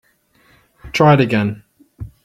Try 0.93 1.13
it 1.13 1.19
again. 1.21 1.63